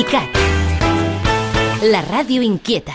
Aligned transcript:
ICAT. 0.00 0.30
La 1.92 2.00
ràdio 2.00 2.40
inquieta. 2.42 2.94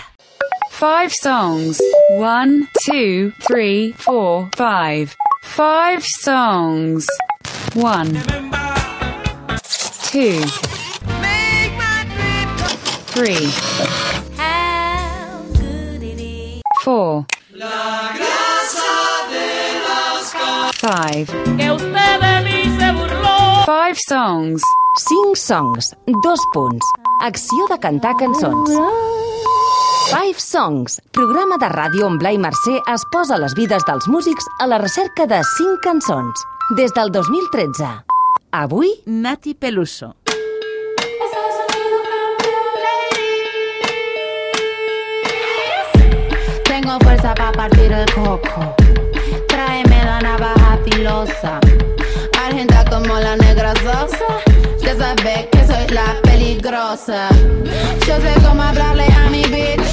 Five 0.72 1.14
songs. 1.14 1.80
One, 2.18 2.68
two, 2.86 3.32
three, 3.46 3.94
four, 3.94 4.50
five. 4.56 5.16
Five 5.44 6.04
songs. 6.04 7.06
One. 7.76 8.12
Two. 10.10 10.42
Three. 13.14 13.52
Four. 16.82 17.26
Five. 20.74 21.30
Five 23.66 23.98
songs. 23.98 24.62
Cinc 25.00 25.36
songs, 25.36 25.96
dos 26.22 26.40
punts. 26.54 26.86
Acció 27.24 27.66
de 27.68 27.80
cantar 27.80 28.16
cançons. 28.16 28.70
Five 30.12 30.38
Songs, 30.38 31.00
programa 31.12 31.58
de 31.58 31.66
ràdio 31.74 32.06
on 32.06 32.20
Blai 32.22 32.38
Mercè 32.38 32.76
es 32.94 33.06
posa 33.10 33.40
les 33.42 33.56
vides 33.58 33.82
dels 33.88 34.06
músics 34.06 34.46
a 34.62 34.68
la 34.70 34.78
recerca 34.78 35.26
de 35.26 35.40
cinc 35.56 35.82
cançons. 35.82 36.46
Des 36.78 36.94
del 36.94 37.10
2013. 37.10 37.90
Avui, 38.52 38.92
Nati 39.08 39.56
Peluso. 39.56 40.14
Tengo 46.70 47.00
fuerza 47.00 47.34
para 47.34 47.52
partir 47.52 47.92
el 47.92 48.06
coco. 48.14 48.76
Tráeme 49.48 50.06
la 50.06 50.22
navaja 50.22 50.78
filosa. 50.86 51.60
Argenta 52.46 52.86
como 52.86 53.20
la 53.20 53.36
sosa. 53.84 54.28
Ya 54.82 54.96
sabes 54.98 55.48
que 55.52 55.66
soy 55.66 55.88
la 55.90 56.20
peligrosa. 56.24 57.30
Yo 58.08 58.16
sé 58.18 58.34
cómo 58.46 58.62
hablarle 58.64 59.06
a 59.06 59.30
mi 59.30 59.44
bitch. 59.44 59.85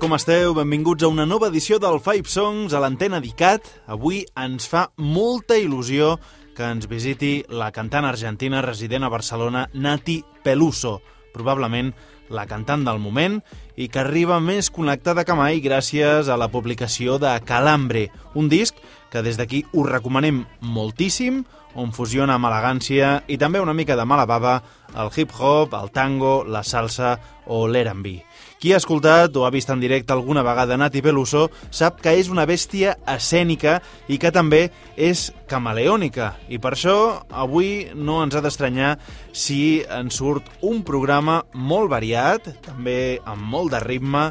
Com 0.00 0.14
esteu? 0.16 0.54
Benvinguts 0.56 1.04
a 1.04 1.08
una 1.12 1.26
nova 1.28 1.50
edició 1.50 1.76
del 1.76 1.98
Five 2.00 2.24
Songs 2.32 2.72
a 2.72 2.78
l'antena 2.80 3.18
d'ICAT. 3.20 3.66
Avui 3.92 4.22
ens 4.40 4.64
fa 4.64 4.86
molta 4.96 5.58
il·lusió 5.60 6.14
que 6.56 6.70
ens 6.72 6.88
visiti 6.88 7.42
la 7.52 7.68
cantant 7.68 8.06
argentina 8.08 8.62
resident 8.64 9.04
a 9.04 9.10
Barcelona, 9.12 9.66
Nati 9.74 10.22
Peluso, 10.42 11.02
probablement 11.34 11.92
la 12.32 12.46
cantant 12.48 12.86
del 12.86 13.02
moment 13.02 13.42
i 13.76 13.90
que 13.92 14.00
arriba 14.00 14.40
més 14.40 14.70
connectada 14.72 15.26
que 15.28 15.36
mai 15.36 15.60
gràcies 15.60 16.32
a 16.32 16.38
la 16.40 16.48
publicació 16.48 17.18
de 17.20 17.34
Calambre, 17.44 18.08
un 18.32 18.48
disc 18.48 18.80
que 19.12 19.20
des 19.26 19.36
d'aquí 19.36 19.66
us 19.74 19.90
recomanem 19.90 20.46
moltíssim, 20.64 21.44
on 21.78 21.92
fusiona 21.94 22.36
amb 22.36 22.48
elegància 22.48 23.20
i 23.28 23.38
també 23.38 23.60
una 23.62 23.74
mica 23.76 23.96
de 23.96 24.06
mala 24.08 24.26
bava 24.26 24.60
el 24.98 25.10
hip-hop, 25.14 25.74
el 25.74 25.90
tango, 25.94 26.42
la 26.44 26.62
salsa 26.66 27.16
o 27.46 27.66
l'R&B. 27.68 28.16
Qui 28.60 28.74
ha 28.74 28.80
escoltat 28.80 29.36
o 29.40 29.46
ha 29.46 29.50
vist 29.54 29.70
en 29.72 29.80
directe 29.80 30.12
alguna 30.12 30.42
vegada 30.44 30.76
Nati 30.76 31.00
Peluso 31.00 31.46
sap 31.72 32.02
que 32.04 32.12
és 32.20 32.28
una 32.28 32.44
bèstia 32.44 32.96
escènica 33.08 33.78
i 34.12 34.18
que 34.20 34.32
també 34.34 34.66
és 35.00 35.30
camaleònica. 35.48 36.34
I 36.52 36.60
per 36.60 36.74
això 36.74 36.96
avui 37.30 37.88
no 37.94 38.20
ens 38.24 38.36
ha 38.36 38.44
d'estranyar 38.44 38.98
si 39.32 39.80
ens 39.88 40.20
surt 40.20 40.50
un 40.60 40.82
programa 40.84 41.40
molt 41.54 41.88
variat, 41.88 42.50
també 42.66 43.20
amb 43.24 43.48
molt 43.48 43.72
de 43.72 43.80
ritme, 43.86 44.28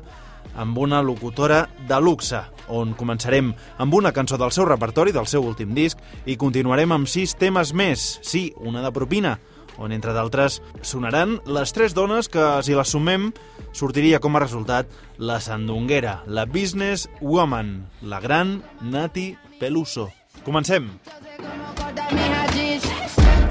amb 0.60 0.78
una 0.78 1.02
locutora 1.02 1.64
de 1.88 2.00
luxe, 2.04 2.42
on 2.68 2.92
començarem 3.00 3.54
amb 3.80 3.96
una 3.96 4.12
cançó 4.14 4.38
del 4.38 4.52
seu 4.52 4.68
repertori, 4.68 5.14
del 5.16 5.28
seu 5.28 5.46
últim 5.48 5.72
disc, 5.78 5.98
i 6.28 6.36
continuarem 6.38 6.92
amb 6.92 7.08
sis 7.10 7.34
temes 7.40 7.72
més. 7.74 8.20
Sí, 8.22 8.50
una 8.60 8.84
de 8.84 8.92
propina, 8.96 9.38
on, 9.80 9.94
entre 9.96 10.14
d'altres, 10.14 10.60
sonaran 10.84 11.38
les 11.48 11.74
tres 11.74 11.96
dones 11.96 12.28
que, 12.28 12.46
si 12.68 12.76
les 12.76 12.92
sumem, 12.92 13.32
sortiria 13.72 14.20
com 14.20 14.36
a 14.36 14.44
resultat 14.44 14.92
la 15.18 15.40
sandunguera, 15.40 16.20
la 16.28 16.46
business 16.46 17.08
woman, 17.22 17.88
la 18.02 18.20
gran 18.20 18.60
Nati 18.82 19.32
Peluso. 19.60 20.10
Comencem! 20.44 20.92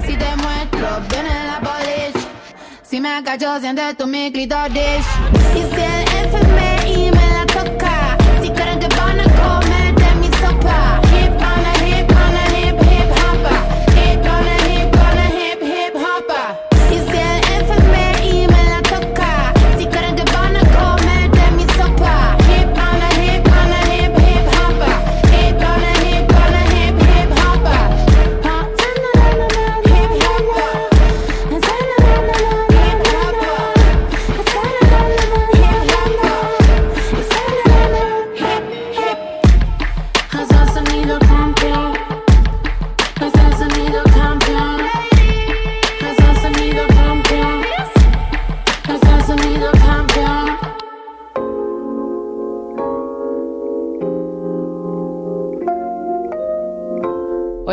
Si 0.05 0.17
te 0.17 0.35
muestro, 0.37 0.89
viene 1.09 1.33
la. 1.45 1.59
Si 2.89 2.99
me 2.99 3.23
cacho, 3.23 3.59
siente 3.59 3.93
tu 3.93 4.07
mi 4.07 4.31
clitoris. 4.31 5.05
Y 5.55 5.59
si 5.59 5.81
el 5.81 6.31
FMI 6.31 6.68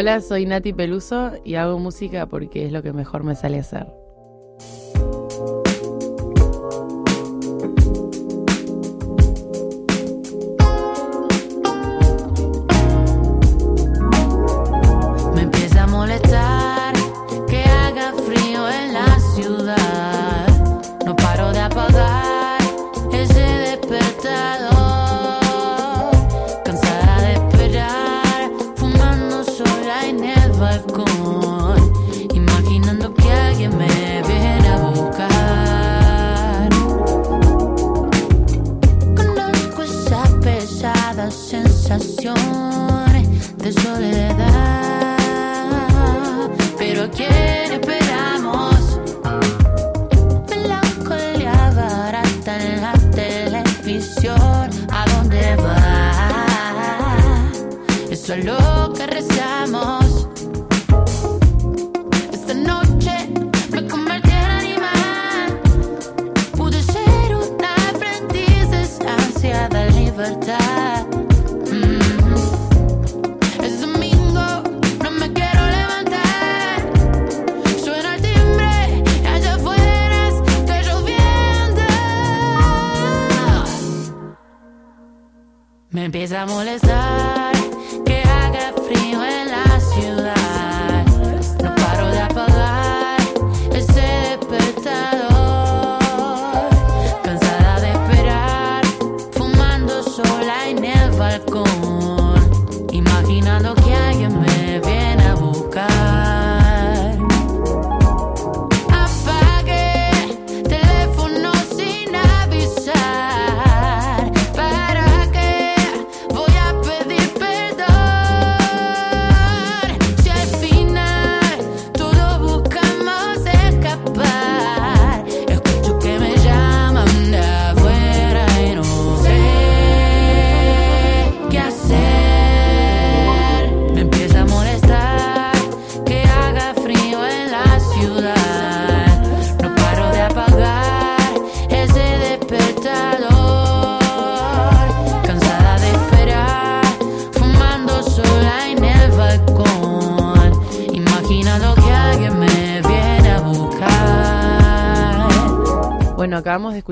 Hola, 0.07 0.21
soy 0.21 0.47
Nati 0.47 0.73
Peluso 0.73 1.33
y 1.45 1.57
hago 1.57 1.81
música 1.81 2.27
porque 2.27 2.65
es 2.65 2.71
lo 2.71 2.81
que 2.81 2.93
mejor 2.93 3.25
me 3.25 3.35
sale 3.35 3.59
hacer. 3.59 3.89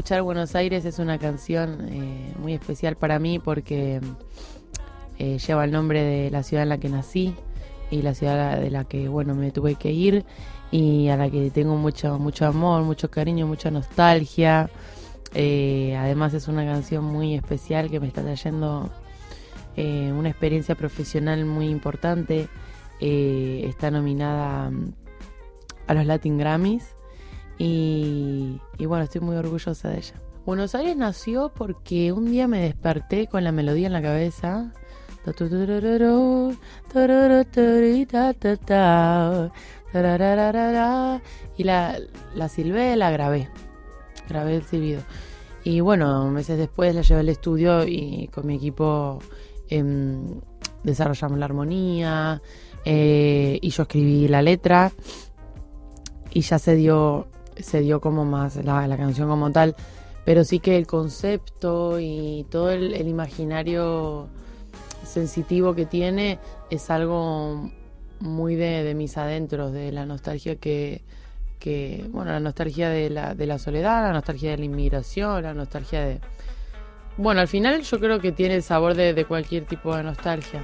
Escuchar 0.04 0.20
Buenos 0.20 0.54
Aires, 0.54 0.84
es 0.84 0.98
una 0.98 1.16
canción 1.18 1.88
eh, 1.88 2.34
muy 2.38 2.52
especial 2.52 2.94
para 2.94 3.18
mí 3.18 3.38
porque 3.38 4.02
eh, 5.18 5.38
lleva 5.38 5.64
el 5.64 5.72
nombre 5.72 6.02
de 6.02 6.30
la 6.30 6.42
ciudad 6.42 6.64
en 6.64 6.68
la 6.68 6.76
que 6.76 6.90
nací 6.90 7.34
y 7.90 8.02
la 8.02 8.12
ciudad 8.12 8.60
de 8.60 8.70
la 8.70 8.84
que, 8.84 9.08
bueno, 9.08 9.34
me 9.34 9.50
tuve 9.50 9.76
que 9.76 9.92
ir 9.92 10.26
y 10.70 11.08
a 11.08 11.16
la 11.16 11.30
que 11.30 11.50
tengo 11.50 11.76
mucho, 11.76 12.18
mucho 12.18 12.44
amor, 12.44 12.82
mucho 12.82 13.10
cariño, 13.10 13.46
mucha 13.46 13.70
nostalgia. 13.70 14.68
Eh, 15.32 15.96
además 15.96 16.34
es 16.34 16.48
una 16.48 16.66
canción 16.66 17.02
muy 17.02 17.34
especial 17.34 17.88
que 17.90 17.98
me 17.98 18.08
está 18.08 18.20
trayendo 18.20 18.90
eh, 19.74 20.12
una 20.14 20.28
experiencia 20.28 20.74
profesional 20.74 21.46
muy 21.46 21.70
importante. 21.70 22.50
Está 23.00 23.90
nominada 23.90 24.70
mm, 24.70 24.92
a 25.86 25.94
los 25.94 26.04
Latin 26.04 26.36
Grammys 26.36 26.94
y, 27.58 28.60
bueno, 28.80 29.04
estoy 29.04 29.20
muy 29.20 29.36
orgullosa 29.36 29.88
de 29.90 29.98
ella. 29.98 30.14
Buenos 30.44 30.74
Aires 30.74 30.96
nació 30.96 31.50
porque 31.54 32.12
un 32.12 32.30
día 32.30 32.46
me 32.48 32.60
desperté 32.60 33.26
con 33.26 33.44
la 33.44 33.52
melodía 33.52 33.86
en 33.86 33.92
la 33.92 34.02
cabeza. 34.02 34.72
Y 41.56 41.64
la, 41.64 41.98
la 42.34 42.48
silbé, 42.48 42.96
la 42.96 43.10
grabé. 43.10 43.48
Grabé 44.28 44.56
el 44.56 44.64
silbido. 44.64 45.02
Y 45.64 45.80
bueno, 45.80 46.30
meses 46.30 46.58
después 46.58 46.94
la 46.94 47.00
llevé 47.00 47.20
al 47.20 47.28
estudio 47.30 47.86
y 47.86 48.28
con 48.28 48.46
mi 48.46 48.56
equipo 48.56 49.18
em, 49.70 50.40
desarrollamos 50.82 51.38
la 51.38 51.46
armonía 51.46 52.42
eh, 52.84 53.58
y 53.62 53.70
yo 53.70 53.84
escribí 53.84 54.28
la 54.28 54.42
letra 54.42 54.92
y 56.30 56.42
ya 56.42 56.58
se 56.58 56.76
dio 56.76 57.28
se 57.60 57.80
dio 57.80 58.00
como 58.00 58.24
más 58.24 58.56
la, 58.56 58.86
la 58.86 58.96
canción 58.96 59.28
como 59.28 59.50
tal 59.50 59.74
pero 60.24 60.44
sí 60.44 60.58
que 60.58 60.76
el 60.76 60.86
concepto 60.86 62.00
y 62.00 62.46
todo 62.50 62.70
el, 62.70 62.94
el 62.94 63.08
imaginario 63.08 64.28
sensitivo 65.04 65.74
que 65.74 65.86
tiene 65.86 66.38
es 66.70 66.90
algo 66.90 67.70
muy 68.20 68.54
de, 68.54 68.82
de 68.84 68.94
mis 68.94 69.16
adentros 69.18 69.72
de 69.72 69.92
la 69.92 70.06
nostalgia 70.06 70.56
que, 70.56 71.02
que 71.58 72.06
bueno 72.10 72.32
la 72.32 72.40
nostalgia 72.40 72.88
de 72.88 73.10
la, 73.10 73.34
de 73.34 73.46
la 73.46 73.58
soledad 73.58 74.02
la 74.02 74.12
nostalgia 74.12 74.50
de 74.52 74.58
la 74.58 74.64
inmigración 74.64 75.42
la 75.42 75.52
nostalgia 75.52 76.04
de 76.04 76.20
bueno 77.18 77.40
al 77.40 77.48
final 77.48 77.82
yo 77.82 78.00
creo 78.00 78.20
que 78.20 78.32
tiene 78.32 78.54
el 78.54 78.62
sabor 78.62 78.94
de, 78.94 79.12
de 79.12 79.24
cualquier 79.26 79.66
tipo 79.66 79.94
de 79.94 80.02
nostalgia 80.04 80.62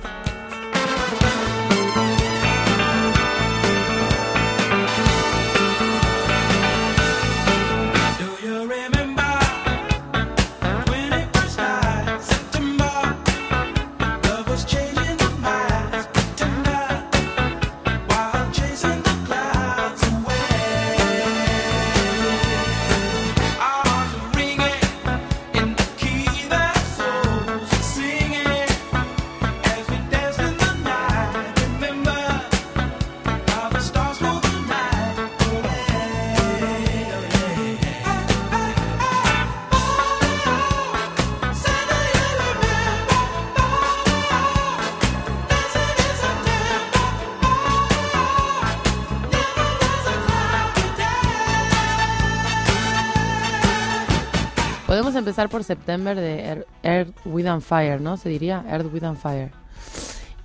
empezar 55.21 55.49
por 55.49 55.65
September 55.65 56.17
de 56.17 56.41
Ear- 56.45 56.67
Earth, 56.83 57.15
With 57.25 57.47
and 57.47 57.63
Fire, 57.63 58.01
¿no? 58.01 58.17
Se 58.17 58.29
diría 58.29 58.65
Earth, 58.69 58.93
With 58.93 59.05
and 59.05 59.17
Fire. 59.19 59.51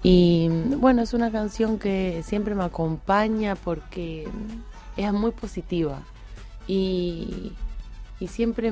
Y 0.03 0.47
bueno, 0.77 1.01
es 1.01 1.13
una 1.13 1.31
canción 1.31 1.79
que 1.79 2.21
siempre 2.23 2.53
me 2.53 2.63
acompaña 2.63 3.55
porque 3.55 4.27
es 4.95 5.13
muy 5.13 5.31
positiva. 5.31 6.01
Y, 6.67 7.53
y 8.19 8.27
siempre 8.27 8.71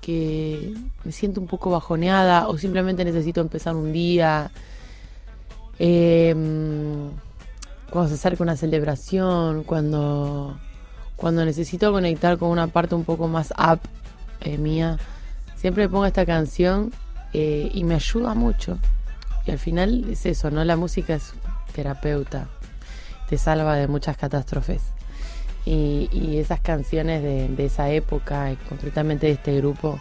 que 0.00 0.74
me 1.04 1.12
siento 1.12 1.40
un 1.40 1.46
poco 1.46 1.70
bajoneada 1.70 2.48
o 2.48 2.56
simplemente 2.58 3.04
necesito 3.04 3.40
empezar 3.40 3.76
un 3.76 3.92
día, 3.92 4.50
eh, 5.78 6.34
cuando 7.90 8.08
se 8.08 8.14
acerca 8.14 8.42
una 8.42 8.56
celebración, 8.56 9.64
cuando, 9.64 10.58
cuando 11.16 11.44
necesito 11.44 11.92
conectar 11.92 12.38
con 12.38 12.48
una 12.48 12.66
parte 12.68 12.94
un 12.94 13.04
poco 13.04 13.28
más 13.28 13.52
up 13.52 13.80
eh, 14.40 14.58
mía, 14.58 14.98
siempre 15.64 15.88
pongo 15.88 16.04
esta 16.04 16.26
canción 16.26 16.92
eh, 17.32 17.70
y 17.72 17.84
me 17.84 17.94
ayuda 17.94 18.34
mucho. 18.34 18.76
Y 19.46 19.50
al 19.50 19.58
final 19.58 20.04
es 20.10 20.26
eso, 20.26 20.50
¿no? 20.50 20.62
La 20.62 20.76
música 20.76 21.14
es 21.14 21.32
terapeuta, 21.72 22.48
te 23.30 23.38
salva 23.38 23.74
de 23.76 23.88
muchas 23.88 24.18
catástrofes. 24.18 24.82
Y, 25.64 26.10
y 26.12 26.36
esas 26.36 26.60
canciones 26.60 27.22
de, 27.22 27.48
de 27.48 27.64
esa 27.64 27.88
época, 27.88 28.52
y 28.52 28.56
concretamente 28.56 29.28
de 29.28 29.32
este 29.32 29.56
grupo, 29.56 29.98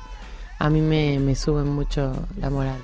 a 0.59 0.69
mí 0.69 0.81
me, 0.81 1.17
me 1.19 1.33
suben 1.33 1.69
mucho 1.69 2.11
la 2.41 2.49
moral. 2.49 2.79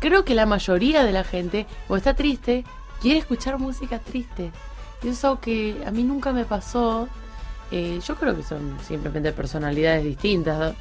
Creo 0.00 0.24
que 0.24 0.34
la 0.34 0.46
mayoría 0.46 1.04
de 1.04 1.12
la 1.12 1.24
gente, 1.24 1.66
o 1.88 1.96
está 1.96 2.14
triste, 2.14 2.64
quiere 3.00 3.18
escuchar 3.18 3.58
música 3.58 3.98
triste. 3.98 4.50
Y 5.02 5.08
eso 5.08 5.40
que 5.40 5.82
a 5.86 5.90
mí 5.90 6.02
nunca 6.02 6.32
me 6.32 6.44
pasó. 6.44 7.08
Eh, 7.70 8.00
yo 8.06 8.14
creo 8.16 8.36
que 8.36 8.42
son 8.42 8.78
simplemente 8.86 9.32
personalidades 9.32 10.04
distintas. 10.04 10.58
¿no? 10.58 10.74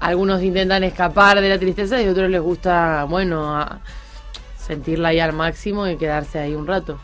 Algunos 0.00 0.42
intentan 0.42 0.84
escapar 0.84 1.40
de 1.40 1.48
la 1.48 1.58
tristeza 1.58 2.00
y 2.00 2.06
a 2.06 2.10
otros 2.10 2.30
les 2.30 2.40
gusta, 2.40 3.04
bueno, 3.04 3.66
sentirla 4.58 5.08
ahí 5.08 5.20
al 5.20 5.32
máximo 5.32 5.86
y 5.86 5.96
quedarse 5.96 6.38
ahí 6.38 6.54
un 6.54 6.66
rato. 6.66 6.98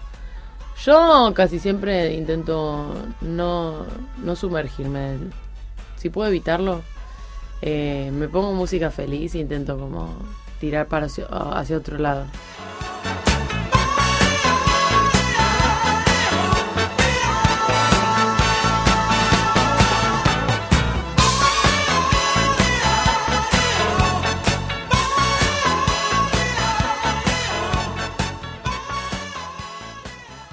Yo 0.85 1.33
casi 1.35 1.59
siempre 1.59 2.15
intento 2.15 2.95
no, 3.21 3.85
no 4.23 4.37
sumergirme. 4.37 5.19
Si 5.97 6.09
puedo 6.09 6.29
evitarlo, 6.29 6.81
eh, 7.61 8.11
me 8.15 8.29
pongo 8.29 8.53
música 8.53 8.91
feliz 8.91 9.35
e 9.35 9.39
intento 9.39 9.79
como 9.79 10.17
tirar 10.61 10.87
para 10.87 11.07
hacia, 11.07 11.27
hacia 11.27 11.77
otro 11.79 11.99
lado. 11.99 12.27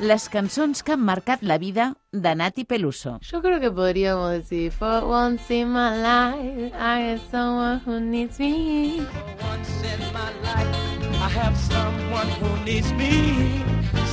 Les 0.07 0.25
cançons 0.31 0.81
que 0.85 0.93
han 0.93 1.01
marcat 1.03 1.41
la 1.41 1.57
vida 1.57 1.85
de 2.13 2.33
Nati 2.35 2.63
Peluso. 2.63 3.19
Yo 3.29 3.41
creo 3.41 3.59
que 3.59 3.71
podríamos 3.71 4.31
decir, 4.31 4.71
For 4.71 5.03
once 5.03 5.49
in 5.53 5.69
my 5.73 5.97
life, 6.01 6.71
I 6.79 7.01
have 7.11 7.21
someone 7.31 7.81
who 7.85 7.99
needs 7.99 8.39
me. 8.39 9.01
once 9.49 9.69
in 9.83 9.99
my 10.13 10.31
life. 10.47 10.75
I 11.19 11.29
have 11.39 11.57
someone 11.57 12.29
who 12.39 12.63
needs 12.63 12.91
me, 12.93 13.63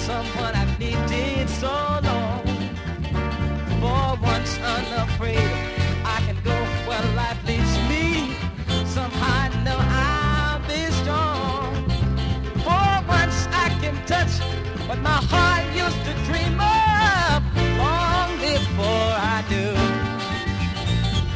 someone 0.06 0.54
I've 0.54 0.78
needed 0.80 1.48
so 1.48 1.70
long. 2.02 2.42
For 3.80 4.18
once 4.20 4.58
unafraid, 4.58 5.50
I 6.04 6.18
can 6.26 6.36
go 6.42 6.56
where 6.88 7.04
life 7.14 7.43
my 15.30 15.62
used 15.74 16.02
to 16.06 16.12
dream 16.26 16.58
of 16.60 17.42
long 17.78 18.30
before 18.40 19.12
I. 19.18 19.34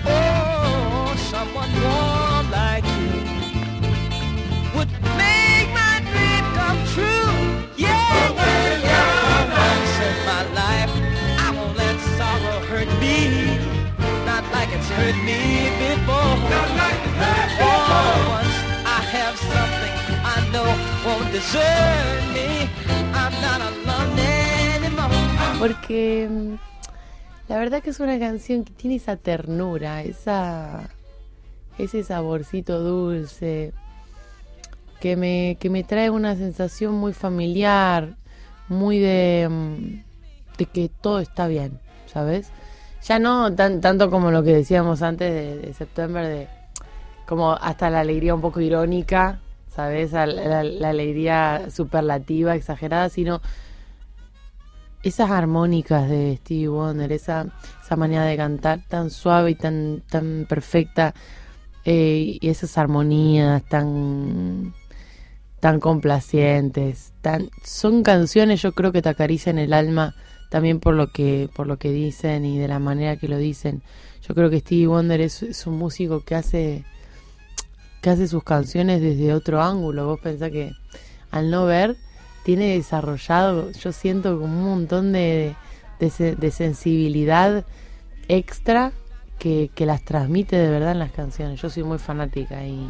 Oh, 0.07 1.15
someone 1.31 1.71
warm 1.83 2.51
like 2.51 2.85
you 2.85 3.21
would 4.75 4.91
make 5.17 5.69
my 5.75 6.01
dream 6.11 6.45
come 6.59 6.81
true. 6.95 7.33
Yeah, 7.77 8.33
my 10.25 10.43
life, 10.55 10.93
I 11.45 11.53
won't 11.57 11.77
let 11.77 11.97
sorrow 12.17 12.61
hurt 12.71 12.91
me. 13.01 13.59
Not 14.25 14.45
like 14.53 14.71
it's 14.73 14.89
hurt 14.89 15.17
me 15.29 15.69
before. 15.83 16.37
Not 16.55 16.71
like 16.83 17.01
For 17.59 17.81
once, 18.37 18.57
I 18.87 19.01
have 19.17 19.37
something 19.37 19.95
I 20.25 20.37
know 20.53 20.98
Porque 25.59 26.29
mm, 26.31 26.55
la 27.49 27.59
verdad 27.59 27.83
que 27.83 27.91
es 27.91 28.01
una 28.01 28.19
canción 28.19 28.65
que 28.65 28.73
tiene 28.73 28.97
esa 28.97 29.17
ternura, 29.17 30.03
esa 30.03 30.91
ese 31.79 32.03
saborcito 32.03 32.81
dulce 32.81 33.73
que 35.01 35.17
me, 35.17 35.57
que 35.61 35.71
me 35.71 35.85
trae 35.85 36.11
una 36.11 36.37
sensación 36.37 36.95
muy 36.95 37.13
familiar, 37.13 38.17
muy 38.69 38.99
de, 38.99 39.49
mm, 39.49 40.57
de 40.59 40.67
que 40.67 40.89
todo 40.89 41.21
está 41.21 41.47
bien, 41.47 41.79
¿sabes? 42.07 42.51
Ya 43.05 43.19
no 43.19 43.55
tan, 43.55 43.81
tanto 43.81 44.11
como 44.11 44.31
lo 44.31 44.43
que 44.43 44.53
decíamos 44.53 45.03
antes 45.03 45.33
de, 45.33 45.57
de 45.59 45.73
September, 45.73 46.27
de 46.27 46.49
como 47.27 47.53
hasta 47.53 47.91
la 47.91 48.01
alegría 48.01 48.35
un 48.35 48.41
poco 48.41 48.61
irónica, 48.61 49.41
¿sabes? 49.79 50.11
La, 50.11 50.27
la- 50.27 50.65
la 50.65 50.89
alegría 50.89 51.71
superlativa, 51.71 52.57
exagerada, 52.57 53.09
sino 53.11 53.41
esas 55.05 55.31
armónicas 55.31 56.09
de 56.11 56.37
Stevie 56.39 56.67
Wonder, 56.67 57.13
esa, 57.13 57.47
esa 57.85 57.95
manera 57.95 58.25
de 58.25 58.37
cantar 58.37 58.81
tan 58.89 59.11
suave 59.11 59.53
y 59.53 59.55
tan, 59.55 60.03
tan 60.11 60.47
perfecta, 60.49 61.15
eh, 61.85 62.39
y 62.41 62.49
esas 62.49 62.77
armonías 62.77 63.63
tan, 63.69 64.75
tan 65.61 65.79
complacientes, 65.79 67.13
tan, 67.23 67.49
son 67.65 68.03
canciones 68.03 68.61
yo 68.61 68.73
creo 68.73 68.91
que 68.91 69.01
te 69.03 69.11
acarician 69.11 69.59
el 69.61 69.73
alma 69.73 70.17
también 70.51 70.81
por 70.81 70.95
lo 70.95 71.13
que, 71.13 71.49
por 71.55 71.69
lo 71.69 71.77
que 71.79 71.93
dicen 71.93 72.45
y 72.45 72.59
de 72.59 72.67
la 72.67 72.81
manera 72.81 73.17
que 73.17 73.29
lo 73.29 73.37
dicen. 73.39 73.83
Yo 74.27 74.35
creo 74.35 74.51
que 74.51 74.59
Stevie 74.61 74.89
Wonder 74.89 75.21
es, 75.21 75.43
es 75.45 75.67
un 75.69 75.79
músico 75.79 76.25
que 76.25 76.35
hace, 76.35 76.85
que 78.01 78.11
hace 78.11 78.29
sus 78.29 78.45
canciones 78.45 79.01
desde 79.01 79.33
otro 79.35 79.63
ángulo. 79.63 80.07
Vos 80.07 80.21
pensás 80.21 80.51
que 80.51 80.73
al 81.31 81.51
no 81.51 81.67
ver, 81.67 81.97
tiene 82.45 82.75
desarrollado, 82.75 83.71
yo 83.73 83.93
siento 83.93 84.39
como 84.41 84.59
un 84.59 84.65
montón 84.65 85.13
de, 85.13 85.55
de, 86.01 86.11
se- 86.11 86.35
de 86.37 86.51
sensibilidad 86.51 87.65
extra 88.29 88.93
que, 89.39 89.71
que 89.75 89.85
las 89.87 90.03
transmite 90.05 90.57
de 90.57 90.71
verdad 90.71 90.93
en 90.93 90.99
las 90.99 91.13
canciones. 91.13 91.61
Yo 91.61 91.69
soy 91.71 91.83
muy 91.83 91.99
fanática 91.99 92.65
y, 92.67 92.89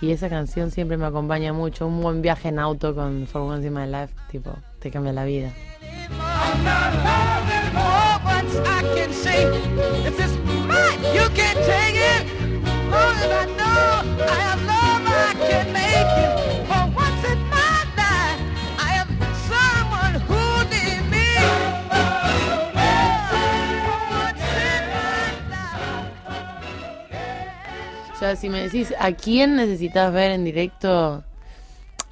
y 0.00 0.10
esa 0.10 0.28
canción 0.28 0.70
siempre 0.70 0.96
me 0.96 1.06
acompaña 1.06 1.52
mucho. 1.52 1.86
Un 1.86 2.00
buen 2.00 2.22
viaje 2.22 2.48
en 2.48 2.58
auto 2.58 2.94
con 2.94 3.26
For 3.26 3.42
Once 3.42 3.66
in 3.68 3.72
My 3.74 3.86
Life, 3.86 4.14
tipo, 4.30 4.50
te 4.80 4.90
cambia 4.90 5.12
la 5.12 5.24
vida. 5.24 5.52
You 11.14 11.28
take 11.28 11.96
it. 11.96 12.01
O 28.14 28.24
sea, 28.24 28.36
si 28.36 28.48
me 28.48 28.62
decís, 28.62 28.94
¿a 29.00 29.10
quién 29.12 29.56
necesitas 29.56 30.12
ver 30.12 30.30
en 30.30 30.44
directo 30.44 31.24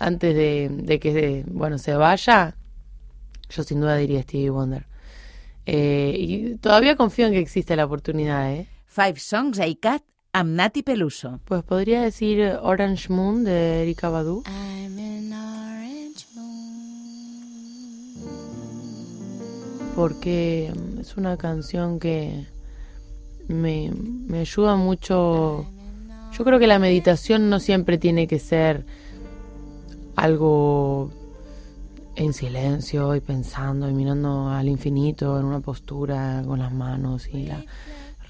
antes 0.00 0.34
de, 0.34 0.68
de 0.68 0.98
que 0.98 1.44
bueno 1.46 1.78
se 1.78 1.94
vaya? 1.94 2.56
Yo 3.48 3.62
sin 3.62 3.80
duda 3.80 3.96
diría 3.96 4.22
Stevie 4.22 4.50
Wonder. 4.50 4.86
Eh, 5.66 6.14
y 6.18 6.54
todavía 6.56 6.96
confío 6.96 7.26
en 7.26 7.32
que 7.32 7.38
existe 7.38 7.76
la 7.76 7.84
oportunidad, 7.84 8.52
¿eh? 8.52 8.66
Five 8.86 9.20
Songs 9.20 9.60
ICAT 9.60 10.02
amb 10.02 10.09
Nati 10.32 10.82
Peluso. 10.82 11.40
Pues 11.44 11.62
podría 11.62 12.02
decir 12.02 12.58
Orange 12.62 13.12
Moon 13.12 13.44
de 13.44 13.82
Erika 13.82 14.08
Badu. 14.08 14.42
I'm 14.46 14.98
in 14.98 15.32
orange 15.32 16.26
porque 19.94 20.72
mm, 20.74 21.00
es 21.00 21.16
una 21.16 21.36
canción 21.36 21.98
que 21.98 22.46
me, 23.48 23.90
me 23.92 24.38
ayuda 24.38 24.76
mucho. 24.76 25.66
Yo 26.32 26.44
creo 26.44 26.58
que 26.58 26.66
la 26.66 26.78
meditación 26.78 27.50
no 27.50 27.58
siempre 27.58 27.98
tiene 27.98 28.26
que 28.26 28.38
ser 28.38 28.86
algo 30.16 31.10
en 32.14 32.32
silencio 32.32 33.14
y 33.16 33.20
pensando 33.20 33.88
y 33.88 33.92
mirando 33.92 34.48
al 34.48 34.68
infinito 34.68 35.38
en 35.38 35.44
una 35.44 35.60
postura 35.60 36.42
con 36.46 36.60
las 36.60 36.72
manos 36.72 37.28
y 37.32 37.46
la 37.46 37.64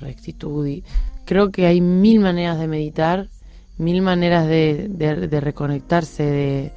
rectitud. 0.00 0.66
Y 0.66 0.82
creo 1.30 1.52
que 1.52 1.66
hay 1.66 1.80
mil 1.80 2.18
maneras 2.18 2.58
de 2.58 2.66
meditar, 2.66 3.28
mil 3.78 4.02
maneras 4.02 4.48
de, 4.48 4.88
de- 4.88 5.40
reconectarse, 5.40 6.24
de 6.24 6.72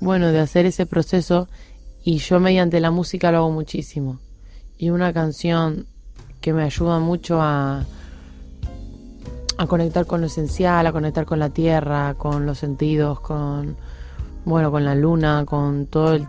bueno, 0.00 0.28
de 0.28 0.38
hacer 0.38 0.64
ese 0.64 0.86
proceso 0.86 1.48
y 2.04 2.18
yo 2.18 2.38
mediante 2.38 2.78
la 2.78 2.92
música 2.92 3.32
lo 3.32 3.38
hago 3.38 3.50
muchísimo. 3.50 4.20
Y 4.78 4.90
una 4.90 5.12
canción 5.12 5.86
que 6.40 6.52
me 6.52 6.62
ayuda 6.62 7.00
mucho 7.00 7.42
a, 7.42 7.84
a 9.56 9.66
conectar 9.66 10.06
con 10.06 10.20
lo 10.20 10.28
esencial, 10.28 10.86
a 10.86 10.92
conectar 10.92 11.24
con 11.26 11.40
la 11.40 11.50
tierra, 11.50 12.14
con 12.14 12.46
los 12.46 12.58
sentidos, 12.58 13.18
con 13.18 13.76
bueno, 14.44 14.70
con 14.70 14.84
la 14.84 14.94
luna, 14.94 15.44
con 15.46 15.86
todo 15.86 16.14
el- 16.14 16.28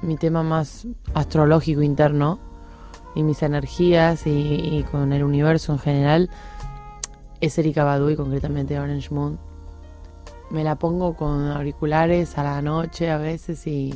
mi 0.00 0.16
tema 0.16 0.44
más 0.44 0.86
astrológico 1.12 1.82
interno 1.82 2.38
y 3.16 3.24
mis 3.24 3.42
energías 3.42 4.28
y 4.28 4.84
con 4.92 5.12
el 5.12 5.24
universo 5.24 5.72
en 5.72 5.80
general 5.80 6.30
es 7.40 7.58
Erika 7.58 7.84
Badu 7.84 8.10
y 8.10 8.16
concretamente 8.16 8.78
Orange 8.78 9.10
Moon. 9.10 9.38
Me 10.50 10.64
la 10.64 10.76
pongo 10.76 11.14
con 11.14 11.46
auriculares 11.48 12.38
a 12.38 12.42
la 12.42 12.62
noche 12.62 13.10
a 13.10 13.18
veces 13.18 13.66
y 13.66 13.94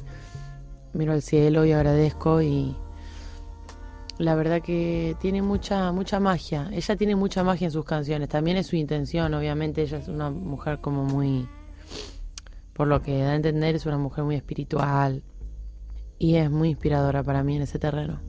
miro 0.93 1.13
al 1.13 1.23
cielo 1.23 1.65
y 1.65 1.73
agradezco 1.73 2.43
y, 2.43 2.77
la 4.19 4.35
verdad 4.35 4.63
que 4.63 5.17
tiene 5.21 5.43
mucha 5.43 5.91
mucha 5.93 6.21
magia. 6.21 6.69
Ella 6.73 6.97
tiene 6.97 7.17
mucha 7.17 7.43
magia 7.43 7.67
en 7.67 7.71
sus 7.71 7.85
canciones. 7.85 8.29
También 8.29 8.57
es 8.57 8.67
su 8.67 8.77
intención, 8.77 9.35
obviamente. 9.35 9.83
Ella 9.83 9.99
es 9.99 10.09
una 10.09 10.31
mujer 10.31 10.81
como 10.81 11.05
muy, 11.05 11.49
por 12.73 12.87
lo 12.87 13.03
que 13.03 13.19
da 13.19 13.33
a 13.33 13.35
entender, 13.35 13.75
es 13.75 13.87
una 13.87 13.99
mujer 13.99 14.25
muy 14.25 14.37
espiritual 14.37 15.23
y 16.19 16.37
es 16.37 16.51
muy 16.51 16.71
inspiradora 16.71 17.23
para 17.23 17.43
mí 17.43 17.57
en 17.57 17.63
ese 17.63 17.79
terreno. 17.79 18.21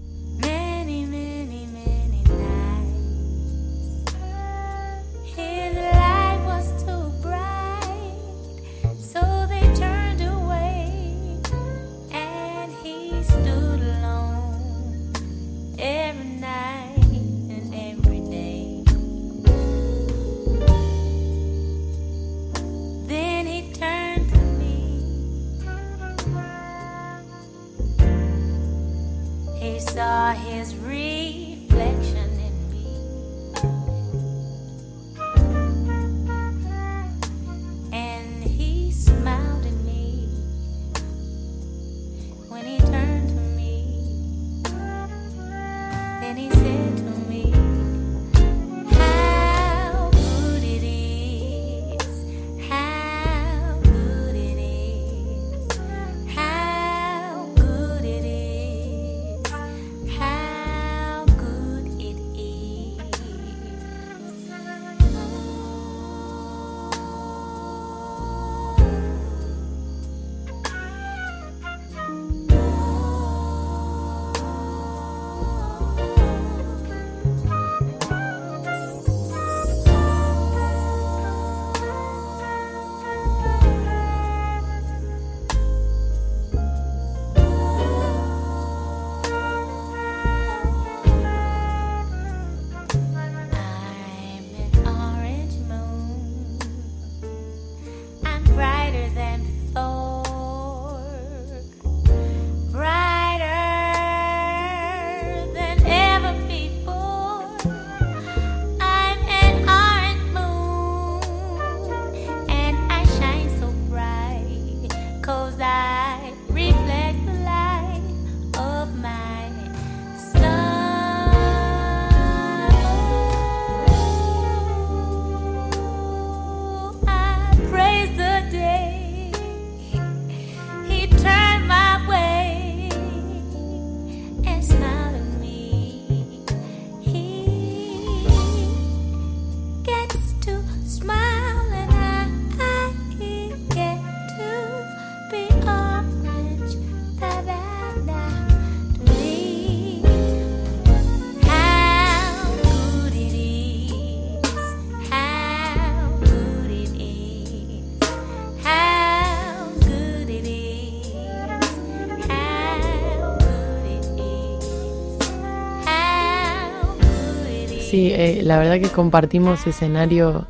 Eh, 168.14 168.42
la 168.44 168.58
verdad 168.58 168.80
que 168.80 168.90
compartimos 168.90 169.66
escenario 169.68 170.48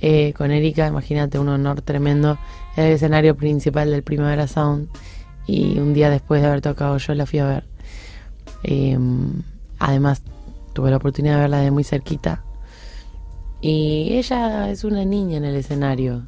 eh, 0.00 0.32
con 0.36 0.50
Erika, 0.50 0.86
imagínate, 0.86 1.38
un 1.38 1.48
honor 1.48 1.80
tremendo. 1.82 2.38
Era 2.76 2.88
el 2.88 2.94
escenario 2.94 3.36
principal 3.36 3.90
del 3.90 4.02
Primavera 4.02 4.46
Sound 4.46 4.88
y 5.46 5.78
un 5.78 5.94
día 5.94 6.10
después 6.10 6.42
de 6.42 6.48
haber 6.48 6.60
tocado 6.60 6.98
yo 6.98 7.14
la 7.14 7.26
fui 7.26 7.38
a 7.38 7.46
ver. 7.46 7.64
Eh, 8.64 8.98
además, 9.78 10.22
tuve 10.72 10.90
la 10.90 10.96
oportunidad 10.98 11.36
de 11.36 11.40
verla 11.42 11.58
de 11.60 11.70
muy 11.70 11.84
cerquita. 11.84 12.42
Y 13.60 14.12
ella 14.12 14.70
es 14.70 14.84
una 14.84 15.04
niña 15.04 15.38
en 15.38 15.44
el 15.44 15.56
escenario. 15.56 16.22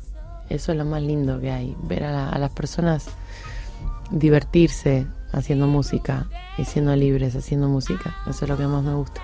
Eso 0.48 0.72
es 0.72 0.78
lo 0.78 0.84
más 0.86 1.02
lindo 1.02 1.40
que 1.40 1.50
hay, 1.50 1.76
ver 1.82 2.04
a, 2.04 2.12
la- 2.12 2.28
a 2.30 2.38
las 2.38 2.50
personas 2.52 3.06
divertirse 4.10 5.06
haciendo 5.32 5.66
música 5.66 6.26
y 6.56 6.64
siendo 6.64 6.96
libres 6.96 7.36
haciendo 7.36 7.68
música. 7.68 8.16
Eso 8.26 8.44
es 8.46 8.48
lo 8.48 8.56
que 8.56 8.66
más 8.66 8.82
me 8.82 8.94
gusta. 8.94 9.20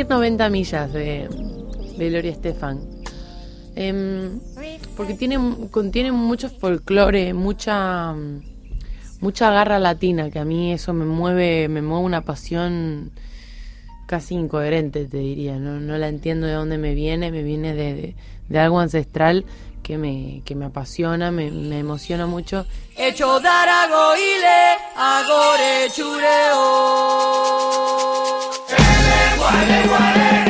Decir 0.00 0.10
90 0.16 0.48
millas 0.50 0.92
de, 0.92 1.28
de 1.98 2.08
Gloria 2.10 2.32
Estefan. 2.32 2.80
Em, 3.76 4.40
porque 4.96 5.14
tiene, 5.14 5.38
contiene 5.70 6.10
mucho 6.12 6.48
folclore, 6.48 7.34
mucha, 7.34 8.14
mucha 9.20 9.50
garra 9.50 9.78
latina, 9.78 10.30
que 10.30 10.38
a 10.38 10.44
mí 10.44 10.72
eso 10.72 10.92
me 10.94 11.04
mueve, 11.04 11.68
me 11.68 11.82
mueve 11.82 12.04
una 12.04 12.22
pasión 12.24 13.12
casi 14.06 14.34
incoherente, 14.34 15.04
te 15.06 15.18
diría. 15.18 15.56
No, 15.58 15.78
no 15.80 15.98
la 15.98 16.08
entiendo 16.08 16.46
de 16.46 16.54
dónde 16.54 16.78
me 16.78 16.94
viene, 16.94 17.30
me 17.30 17.42
viene 17.42 17.74
de, 17.74 18.14
de- 18.48 18.58
algo 18.58 18.80
ancestral 18.80 19.44
que 19.82 19.98
me, 19.98 20.42
que 20.44 20.54
me 20.54 20.64
apasiona, 20.64 21.30
me, 21.30 21.50
me 21.50 21.78
emociona 21.78 22.26
mucho. 22.26 22.66
Hecho 22.96 23.38
ile 23.38 24.76
agore 24.96 25.90
chureo. 25.94 27.40
Hecho 29.42 30.49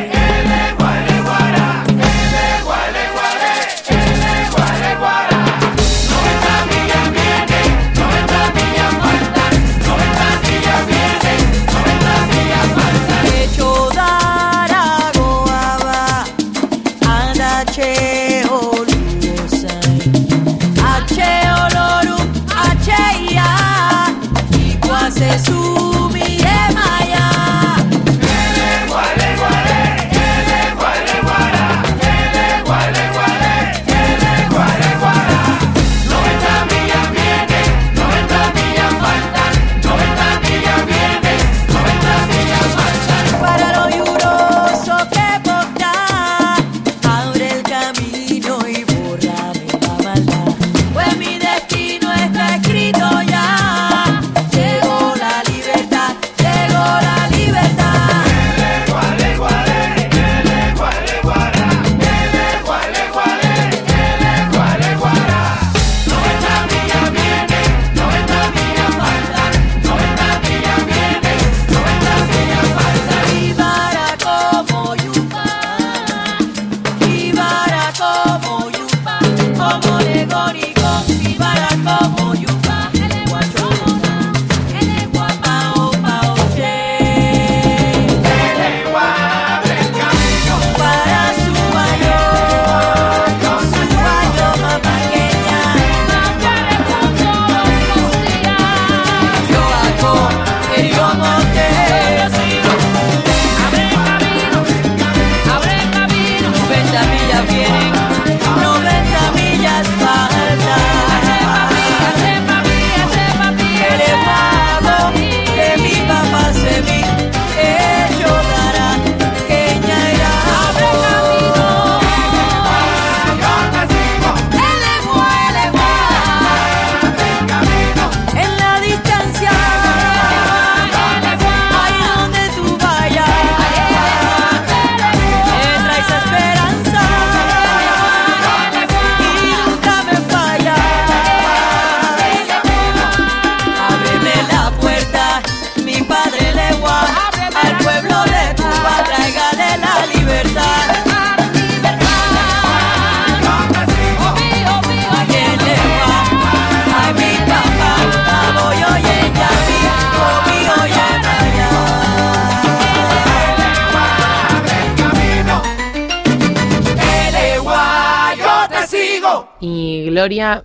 Gloria 170.21 170.65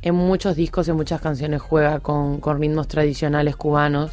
en 0.00 0.14
muchos 0.14 0.56
discos, 0.56 0.88
en 0.88 0.96
muchas 0.96 1.20
canciones 1.20 1.60
juega 1.60 2.00
con, 2.00 2.40
ritmos 2.58 2.88
tradicionales 2.88 3.54
cubanos. 3.54 4.12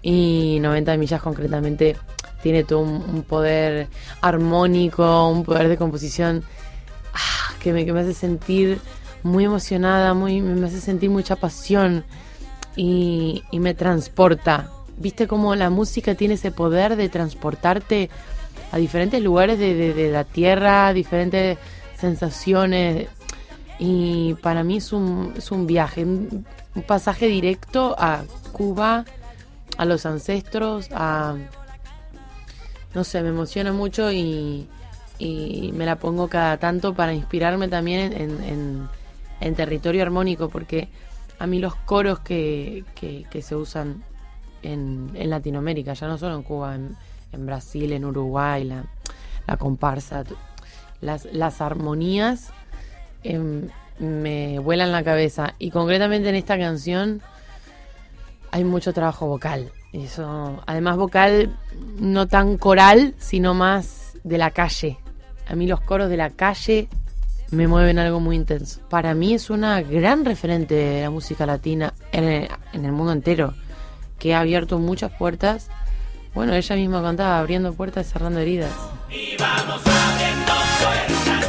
Y 0.00 0.56
90 0.62 0.96
millas 0.96 1.20
concretamente 1.20 1.96
tiene 2.42 2.64
todo 2.64 2.78
un, 2.78 3.22
poder 3.24 3.88
armónico, 4.22 5.28
un 5.28 5.44
poder 5.44 5.68
de 5.68 5.76
composición 5.76 6.44
ah, 7.12 7.52
que, 7.62 7.74
me, 7.74 7.82
hace 8.00 8.14
sentir 8.14 8.80
muy 9.22 9.44
emocionada, 9.44 10.14
muy, 10.14 10.40
me 10.40 10.66
hace 10.66 10.80
sentir 10.80 11.10
mucha 11.10 11.36
pasión 11.36 12.02
y, 12.76 13.42
me 13.52 13.74
transporta. 13.74 14.70
¿Viste 14.96 15.26
cómo 15.26 15.54
la 15.56 15.68
música 15.68 16.14
tiene 16.14 16.34
ese 16.34 16.52
poder 16.52 16.96
de 16.96 17.10
transportarte 17.10 18.08
a 18.72 18.78
diferentes 18.78 19.22
lugares 19.22 19.58
de- 19.58 19.92
de 19.92 20.10
la 20.10 20.24
tierra, 20.24 20.94
diferentes 20.94 21.58
sensaciones? 21.98 23.08
Y 23.82 24.34
para 24.34 24.62
mí 24.62 24.76
es 24.76 24.92
un, 24.92 25.32
es 25.36 25.50
un 25.50 25.66
viaje, 25.66 26.04
un, 26.04 26.44
pasaje 26.86 27.26
directo 27.28 27.96
a 27.98 28.24
Cuba, 28.52 29.06
a 29.78 29.84
los 29.86 30.04
ancestros, 30.04 30.88
a... 30.92 31.34
No 32.94 33.04
sé, 33.04 33.22
me 33.22 33.30
emociona 33.30 33.72
mucho 33.72 34.12
y, 34.12 34.68
y 35.18 35.70
me 35.74 35.86
la 35.86 35.96
pongo 35.96 36.28
cada 36.28 36.58
tanto 36.58 36.92
para 36.92 37.14
inspirarme 37.14 37.68
también 37.68 38.12
en, 38.12 38.88
en- 39.40 39.54
territorio 39.54 40.02
armónico, 40.02 40.50
porque 40.50 40.88
a 41.38 41.46
mí 41.46 41.58
los 41.58 41.74
coros 41.74 42.18
que, 42.20 42.84
que- 42.94 43.42
se 43.42 43.56
usan 43.56 44.02
en, 44.62 45.10
en 45.14 45.30
Latinoamérica, 45.30 45.94
ya 45.94 46.06
no 46.06 46.18
solo 46.18 46.34
en 46.36 46.42
Cuba, 46.42 46.74
en, 46.74 46.96
en 47.32 47.46
Brasil, 47.46 47.92
en 47.92 48.04
Uruguay, 48.04 48.64
la, 48.64 48.84
la 49.46 49.56
comparsa, 49.56 50.24
las, 51.00 51.24
las 51.32 51.62
armonías 51.62 52.52
em, 53.22 53.68
me 53.98 54.58
vuelan 54.58 54.92
la 54.92 55.02
cabeza. 55.02 55.54
Y 55.58 55.70
concretamente 55.70 56.28
en 56.28 56.34
esta 56.34 56.58
canción 56.58 57.22
hay 58.50 58.64
mucho 58.64 58.92
trabajo 58.92 59.26
vocal. 59.26 59.70
Eso, 59.92 60.62
además 60.66 60.96
vocal 60.96 61.56
no 61.98 62.28
tan 62.28 62.58
coral, 62.58 63.14
sino 63.18 63.54
más 63.54 64.12
de 64.22 64.38
la 64.38 64.50
calle. 64.50 64.98
A 65.48 65.54
mí 65.54 65.66
los 65.66 65.80
coros 65.80 66.08
de 66.08 66.16
la 66.16 66.30
calle 66.30 66.88
me 67.50 67.66
mueven 67.66 67.98
algo 67.98 68.20
muy 68.20 68.36
intenso. 68.36 68.80
Para 68.88 69.14
mí 69.14 69.34
es 69.34 69.50
una 69.50 69.82
gran 69.82 70.24
referente 70.24 70.74
de 70.74 71.02
la 71.02 71.10
música 71.10 71.44
latina 71.46 71.92
en 72.12 72.24
el, 72.24 72.48
en 72.72 72.84
el 72.84 72.92
mundo 72.92 73.12
entero, 73.12 73.54
que 74.18 74.34
ha 74.34 74.40
abierto 74.40 74.78
muchas 74.78 75.10
puertas. 75.10 75.68
Bueno, 76.34 76.54
ella 76.54 76.76
misma 76.76 77.02
cantaba, 77.02 77.40
abriendo 77.40 77.74
puertas, 77.74 78.06
cerrando 78.06 78.38
heridas. 78.38 78.70
Porque 80.80 81.39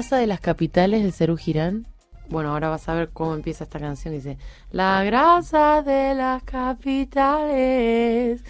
grasa 0.00 0.16
de 0.16 0.26
las 0.26 0.40
capitales 0.40 1.02
de 1.02 1.12
Cerú 1.12 1.36
Girán. 1.36 1.86
Bueno, 2.30 2.52
ahora 2.52 2.70
vas 2.70 2.88
a 2.88 2.94
ver 2.94 3.10
cómo 3.10 3.34
empieza 3.34 3.64
esta 3.64 3.78
canción. 3.78 4.14
Dice, 4.14 4.38
la 4.70 5.04
grasa 5.04 5.82
de 5.82 6.14
las 6.14 6.42
capitales. 6.42 8.42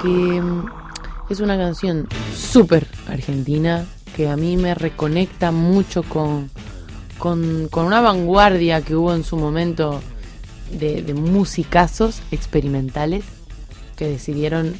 Porque 0.00 0.40
mm, 0.40 0.66
es 1.28 1.40
una 1.40 1.58
canción 1.58 2.06
súper 2.32 2.86
argentina 3.08 3.84
que 4.14 4.28
a 4.28 4.36
mí 4.36 4.56
me 4.56 4.76
reconecta 4.76 5.50
mucho 5.50 6.04
con, 6.04 6.50
con, 7.18 7.66
con 7.68 7.84
una 7.84 8.00
vanguardia 8.00 8.80
que 8.82 8.94
hubo 8.94 9.12
en 9.12 9.24
su 9.24 9.36
momento 9.36 10.00
de, 10.70 11.02
musicazos 11.14 12.22
experimentales 12.30 13.24
que 13.96 14.06
decidieron 14.06 14.76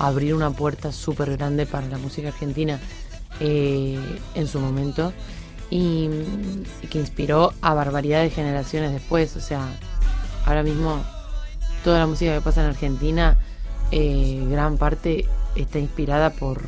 abrir 0.00 0.34
una 0.34 0.50
puerta 0.50 0.90
súper 0.90 1.36
grande 1.36 1.64
para 1.64 1.86
la 1.86 1.98
música 1.98 2.28
argentina 2.28 2.80
eh, 3.38 3.96
en 4.34 4.48
su 4.48 4.58
momento 4.58 5.12
y, 5.70 6.08
y 6.82 6.86
que 6.88 6.98
inspiró 6.98 7.52
a 7.60 7.74
barbaridad 7.74 8.22
de 8.22 8.30
generaciones 8.30 8.92
después. 8.92 9.36
O 9.36 9.40
sea, 9.40 9.68
ahora 10.46 10.64
mismo 10.64 11.00
toda 11.84 12.00
la 12.00 12.08
música 12.08 12.34
que 12.34 12.40
pasa 12.40 12.62
en 12.62 12.70
Argentina, 12.70 13.38
eh, 13.90 14.46
gran 14.50 14.76
parte 14.76 15.26
está 15.56 15.78
inspirada 15.78 16.30
por, 16.30 16.62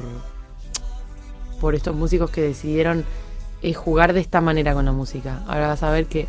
por 1.61 1.75
estos 1.75 1.95
músicos 1.95 2.31
que 2.31 2.41
decidieron 2.41 3.05
eh, 3.63 3.75
jugar 3.75 4.13
de 4.13 4.21
esta 4.21 4.41
manera 4.41 4.75
con 4.75 4.85
la 4.85 4.93
música. 4.93 5.43
Ahora 5.47 5.69
vas 5.69 5.83
a 5.83 5.91
ver 5.91 6.07
que 6.07 6.27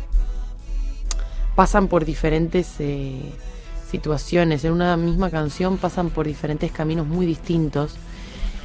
pasan 1.54 1.88
por 1.88 2.04
diferentes 2.04 2.76
eh, 2.78 3.32
situaciones. 3.90 4.64
En 4.64 4.72
una 4.72 4.96
misma 4.96 5.30
canción 5.30 5.78
pasan 5.78 6.10
por 6.10 6.26
diferentes 6.26 6.72
caminos 6.72 7.06
muy 7.06 7.26
distintos. 7.26 7.94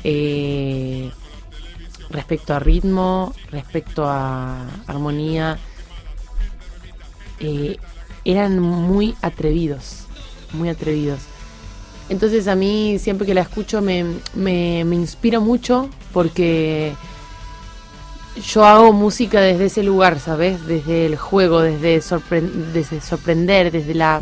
eh, 0.04 1.12
respecto 2.10 2.54
a 2.54 2.60
ritmo, 2.60 3.34
respecto 3.52 4.06
a 4.08 4.66
armonía. 4.88 5.58
eh, 7.40 7.78
eran 8.26 8.60
muy 8.60 9.16
atrevidos, 9.22 10.06
muy 10.54 10.70
atrevidos. 10.70 11.20
Entonces 12.10 12.48
a 12.48 12.56
mí 12.56 12.98
siempre 13.00 13.28
que 13.28 13.34
la 13.34 13.42
escucho 13.42 13.82
me, 13.82 14.06
me, 14.34 14.84
me 14.86 14.96
inspira 14.96 15.40
mucho 15.40 15.90
porque 16.14 16.94
yo 18.54 18.64
hago 18.66 18.94
música 18.94 19.42
desde 19.42 19.66
ese 19.66 19.84
lugar, 19.84 20.20
¿sabes? 20.20 20.66
Desde 20.68 21.06
el 21.06 21.18
juego, 21.18 21.62
desde, 21.62 21.98
sorpre- 22.00 22.42
desde 22.74 23.02
sorprender, 23.02 23.72
desde 23.72 23.94
la 23.96 24.22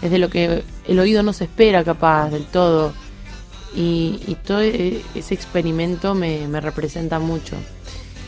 desde 0.00 0.18
lo 0.18 0.30
que 0.30 0.62
el 0.86 0.98
oído 1.00 1.24
no 1.24 1.32
se 1.32 1.44
espera 1.44 1.82
capaz 1.82 2.30
del 2.30 2.44
todo. 2.46 2.92
Y, 3.74 4.36
todo 4.46 4.60
e- 4.62 5.02
ese 5.14 5.34
experimento 5.34 6.14
me, 6.14 6.46
me 6.46 6.60
representa 6.60 7.18
mucho. 7.18 7.56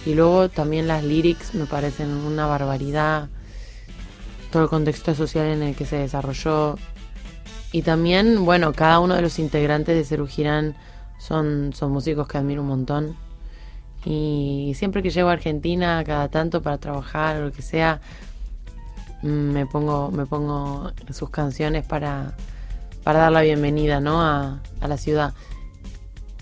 Y 0.04 0.14
luego 0.14 0.48
también 0.48 0.88
las 0.88 1.04
lyrics 1.04 1.54
me 1.54 1.66
parecen 1.66 2.08
una 2.10 2.46
barbaridad. 2.46 3.28
Todo 4.50 4.64
el 4.64 4.68
contexto 4.68 5.14
social 5.14 5.46
en 5.46 5.62
el 5.62 5.74
que 5.76 5.86
se 5.86 5.96
desarrolló. 5.96 6.76
Y 7.72 7.82
también, 7.82 8.44
bueno, 8.44 8.72
cada 8.72 8.98
uno 9.00 9.14
de 9.14 9.22
los 9.22 9.38
integrantes 9.38 9.96
de 9.96 10.04
Cerú 10.04 10.26
Girán 10.26 10.74
son, 11.18 11.72
son 11.72 11.92
músicos 11.92 12.26
que 12.26 12.38
admiro 12.38 12.62
un 12.62 12.68
montón. 12.68 13.16
Y 14.04 14.72
siempre 14.76 15.02
que 15.02 15.10
llego 15.10 15.28
a 15.28 15.32
Argentina, 15.32 16.02
cada 16.04 16.28
tanto 16.28 16.62
para 16.62 16.78
trabajar 16.78 17.36
o 17.36 17.46
lo 17.46 17.52
que 17.52 17.62
sea, 17.62 18.00
mm, 19.22 19.26
me 19.28 19.66
pongo, 19.66 20.10
me 20.10 20.26
pongo 20.26 20.90
sus 21.12 21.30
canciones 21.30 21.84
para, 21.84 22.34
para 23.04 23.20
dar 23.20 23.32
la 23.32 23.42
bienvenida 23.42 24.00
¿no? 24.00 24.20
a, 24.22 24.60
a 24.80 24.88
la 24.88 24.96
ciudad. 24.96 25.34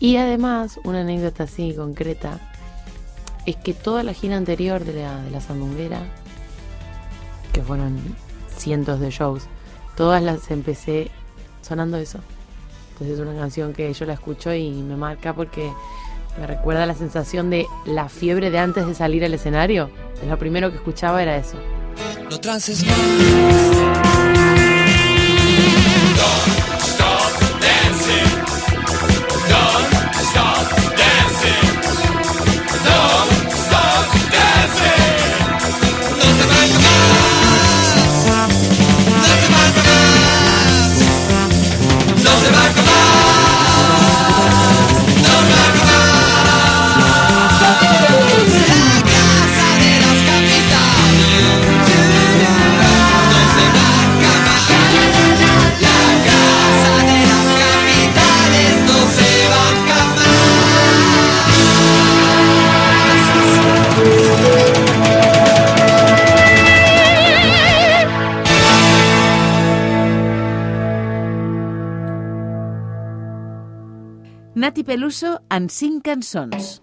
Y 0.01 0.17
además, 0.17 0.79
una 0.85 1.01
anécdota 1.01 1.45
así 1.45 1.75
concreta, 1.75 2.38
es 3.47 3.57
que 3.57 3.75
toda 3.75 4.03
la 4.03 4.12
gira 4.12 4.37
anterior 4.37 4.85
de 4.85 5.03
la, 5.03 5.23
de 5.23 5.31
la 5.31 5.41
Sandunguera, 5.41 6.01
que 7.53 7.62
fueron 7.62 7.99
cientos 8.57 9.01
de 9.01 9.11
shows, 9.11 9.45
todas 9.97 10.23
las 10.23 10.51
empecé 10.51 11.11
sonando 11.69 11.99
eso. 11.99 12.19
Entonces 12.93 13.19
es 13.19 13.21
una 13.21 13.39
canción 13.39 13.73
que 13.73 13.93
yo 13.93 14.07
la 14.07 14.15
escucho 14.15 14.53
y 14.53 14.71
me 14.71 14.97
marca 14.97 15.35
porque 15.35 15.71
me 16.41 16.47
recuerda 16.47 16.87
la 16.87 16.95
sensación 16.95 17.51
de 17.51 17.67
la 17.85 18.09
fiebre 18.09 18.51
de 18.51 18.59
antes 18.59 18.87
de 18.87 18.95
salir 18.95 19.25
al 19.25 19.35
escenario. 19.35 19.91
Lo 20.27 20.39
primero 20.39 20.71
que 20.71 20.77
escuchaba 20.77 21.23
era 21.23 21.37
eso. 21.37 21.57
Peluso 74.88 75.35
en 75.53 75.66
cinc 75.68 76.01
cançons. 76.07 76.79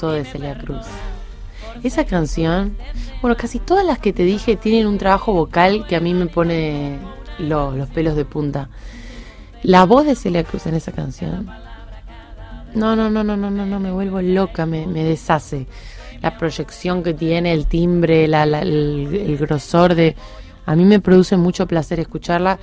De 0.00 0.24
Celia 0.24 0.56
Cruz. 0.58 0.86
Esa 1.82 2.04
canción, 2.04 2.76
bueno, 3.20 3.36
casi 3.36 3.58
todas 3.58 3.84
las 3.84 3.98
que 3.98 4.12
te 4.12 4.24
dije 4.24 4.56
tienen 4.56 4.86
un 4.86 4.98
trabajo 4.98 5.32
vocal 5.32 5.86
que 5.86 5.96
a 5.96 6.00
mí 6.00 6.14
me 6.14 6.26
pone 6.26 6.98
lo- 7.38 7.72
los 7.76 7.88
pelos 7.88 8.14
de 8.16 8.24
punta. 8.24 8.68
La 9.62 9.84
voz 9.84 10.06
de 10.06 10.14
Celia 10.16 10.44
Cruz 10.44 10.66
en 10.66 10.74
esa 10.74 10.92
canción. 10.92 11.48
No, 12.74 12.96
no, 12.96 13.10
no, 13.10 13.22
no, 13.22 13.36
no, 13.36 13.50
no, 13.50 13.66
no, 13.66 13.80
me 13.80 13.90
vuelvo 13.92 14.20
loca, 14.22 14.66
me, 14.66 14.86
deshace. 14.86 15.66
La 16.20 16.36
proyección 16.38 17.02
que 17.02 17.14
tiene, 17.14 17.52
el 17.52 17.66
timbre, 17.66 18.26
la, 18.28 18.46
la- 18.46 18.60
el, 18.62 19.08
el 19.14 19.36
grosor 19.38 19.94
de... 19.94 20.16
A 20.66 20.76
mí 20.76 20.84
me 20.84 21.00
produce 21.00 21.36
mucho 21.36 21.66
placer 21.66 22.00
escucharla. 22.00 22.58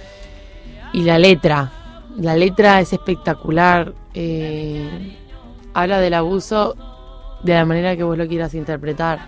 Y 0.94 1.04
la 1.04 1.20
letra, 1.20 1.72
la 2.18 2.36
letra 2.36 2.80
es 2.80 2.94
espectacular. 2.94 3.94
eh, 4.14 5.16
habla 5.74 6.00
del 6.00 6.14
abuso 6.16 6.76
de 7.44 7.54
la 7.54 7.66
manera 7.66 7.96
que 7.96 8.04
vos 8.04 8.18
lo 8.18 8.28
quieras 8.28 8.54
interpretar. 8.54 9.20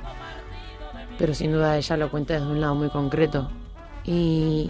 Pero 1.17 1.33
sin 1.33 1.51
duda 1.51 1.77
ella 1.77 1.97
lo 1.97 2.09
cuenta 2.09 2.33
desde 2.33 2.47
un 2.47 2.61
lado 2.61 2.75
muy 2.75 2.89
concreto. 2.89 3.49
Y 4.03 4.69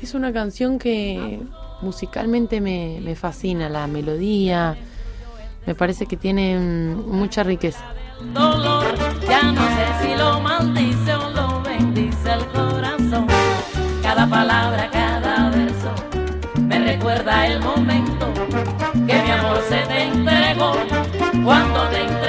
es 0.00 0.14
una 0.14 0.32
canción 0.32 0.78
que, 0.78 1.40
musicalmente 1.80 2.60
me, 2.60 3.00
me 3.02 3.14
fascina 3.14 3.68
la 3.68 3.86
melodía, 3.86 4.76
me 5.66 5.74
parece 5.74 6.06
que 6.06 6.16
tiene 6.16 6.58
mm, 6.58 7.10
mucha 7.10 7.42
riqueza. 7.42 7.84
dolor. 8.32 8.84
Ya 9.28 9.42
no 9.52 9.62
sé 9.62 9.86
si 10.02 10.14
lo 10.16 10.40
maldice 10.40 11.14
o 11.14 11.30
lo 11.30 11.62
bendice 11.62 12.32
el 12.32 12.44
corazón. 12.46 13.26
Cada 14.02 14.26
palabra, 14.26 14.90
cada 14.90 15.50
verso 15.50 15.90
me 16.60 16.78
recuerda 16.78 17.46
el 17.46 17.60
momento 17.60 18.32
que 19.06 19.22
mi 19.22 19.30
amor 19.30 19.60
se 19.68 19.78
te 19.86 20.02
entregó. 20.02 21.03
Cuando 21.44 21.90
te 21.90 22.23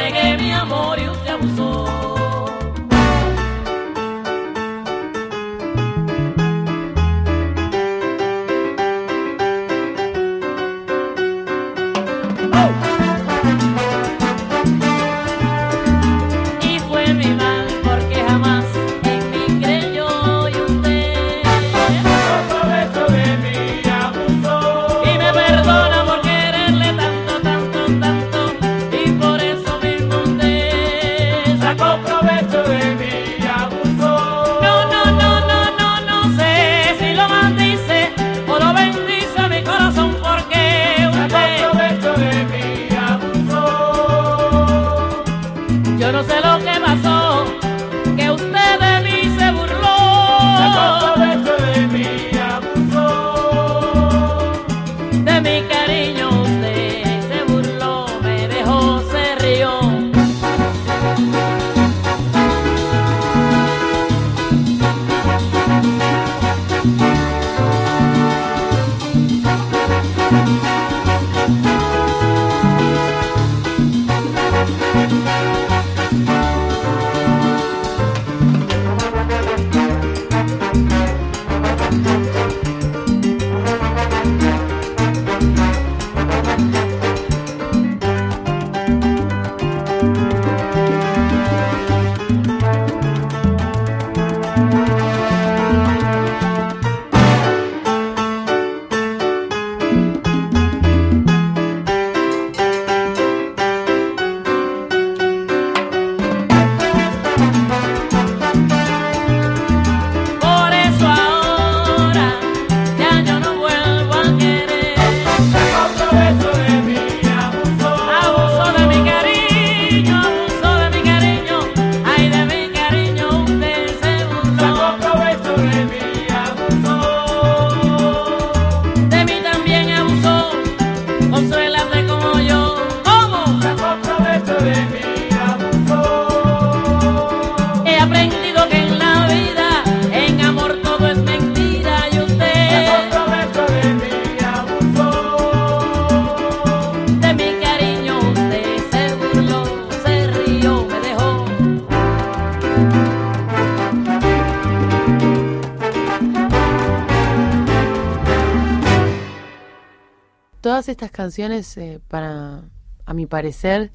canciones, 161.26 161.76
eh, 161.78 162.00
para, 162.08 162.62
a 163.08 163.14
mi 163.16 163.26
parecer, 163.26 163.92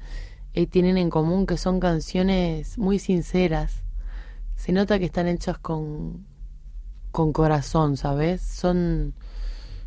eh, 0.53 0.67
tienen 0.67 0.97
en 0.97 1.09
común 1.09 1.45
que 1.45 1.55
son 1.55 1.79
canciones 1.79 2.77
muy 2.77 2.99
sinceras. 2.99 3.83
Se 4.57 4.73
nota 4.73 4.99
que 4.99 5.05
están 5.05 5.29
hechas 5.29 5.57
con, 5.57 6.25
con 7.13 7.31
corazón, 7.31 7.95
¿sabes? 7.95 8.41
Son, 8.41 9.13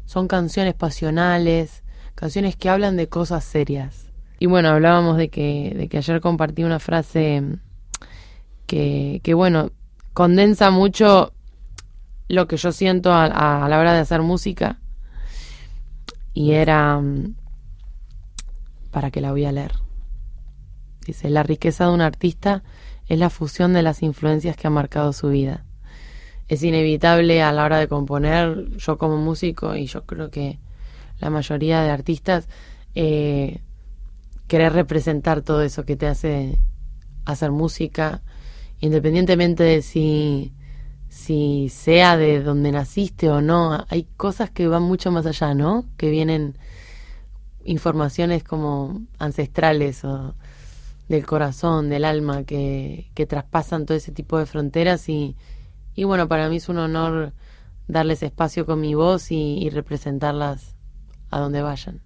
son 0.07 0.27
canciones 0.27 0.73
pasionales, 0.73 1.83
canciones 2.15 2.57
que 2.57 2.71
hablan 2.71 2.97
de 2.97 3.11
cosas 3.11 3.45
serias. 3.45 4.07
Y 4.39 4.47
bueno, 4.47 4.71
hablábamos 4.71 5.19
de 5.19 5.29
que, 5.29 5.75
de 5.77 5.89
que 5.89 5.99
ayer 5.99 6.23
compartí 6.23 6.65
una 6.65 6.79
frase 6.79 7.43
que, 8.67 9.21
que 9.23 9.35
bueno, 9.35 9.71
condensa 10.15 10.71
mucho 10.71 11.35
lo 12.29 12.49
que 12.49 12.57
yo 12.57 12.73
siento 12.73 13.13
a, 13.13 13.27
a- 13.27 13.67
a 13.67 13.69
la 13.69 13.79
hora 13.79 13.93
de 13.93 13.99
hacer 14.01 14.23
música. 14.23 14.81
Y 16.35 16.53
era, 16.53 16.99
mm, 17.01 17.35
para 18.91 19.11
que 19.11 19.21
la 19.21 19.31
voy 19.31 19.45
a 19.45 19.53
leer. 19.53 19.73
Dice, 21.07 21.31
la 21.31 21.43
riqueza 21.43 21.87
de 21.87 21.93
un 21.93 22.01
artista 22.01 22.63
es 23.07 23.19
la 23.19 23.31
fusión 23.31 23.73
de 23.73 23.83
las 23.83 24.03
influencias 24.03 24.57
que 24.57 24.67
han 24.67 24.73
marcado 24.73 25.13
su 25.13 25.29
vida. 25.29 25.65
Es 26.49 26.63
inevitable 26.63 27.43
a 27.43 27.53
la 27.53 27.65
hora 27.65 27.79
de 27.79 27.89
componer, 27.89 28.77
yo 28.77 28.99
como 28.99 29.17
músico 29.17 29.77
y 29.77 29.87
yo 29.87 30.05
creo 30.05 30.31
que 30.31 30.59
la 31.19 31.31
mayoría 31.31 31.83
de 31.83 31.91
artistas, 31.91 32.49
eh, 32.95 33.61
querer 34.49 34.73
representar 34.73 35.43
todo 35.43 35.63
eso 35.63 35.85
que 35.85 35.97
te 35.97 36.07
hace 36.07 36.59
hacer 37.25 37.51
música, 37.51 38.23
independientemente 38.81 39.63
de 39.63 39.83
si, 39.83 40.53
si 41.15 41.69
sea 41.69 42.17
de 42.17 42.43
donde 42.43 42.73
naciste 42.73 43.31
o 43.31 43.41
no, 43.41 43.87
hay 43.89 44.03
cosas 44.17 44.51
que 44.51 44.67
van 44.67 44.83
mucho 44.83 45.13
más 45.13 45.25
allá, 45.27 45.55
¿no? 45.55 45.87
Que 45.97 46.11
vienen 46.11 46.59
informaciones 47.65 48.43
como 48.43 49.01
ancestrales 49.21 50.05
o 50.05 50.35
del 51.09 51.25
corazón, 51.25 51.89
del 51.89 52.05
alma, 52.05 52.43
que, 52.43 53.13
que 53.15 53.27
traspasan 53.27 53.87
todo 53.87 53.97
ese 53.97 54.11
tipo 54.11 54.39
de 54.39 54.47
fronteras 54.47 55.09
y, 55.09 55.37
y 55.95 56.03
bueno, 56.03 56.27
para 56.27 56.49
mí 56.49 56.57
es 56.57 56.69
un 56.69 56.79
honor 56.79 57.33
darles 57.87 58.25
espacio 58.25 58.67
con 58.67 58.81
mi 58.81 58.97
voz 58.97 59.31
y, 59.31 59.59
y 59.59 59.71
representarlas 59.71 60.75
a 61.31 61.39
donde 61.39 61.63
vayan. 61.63 62.03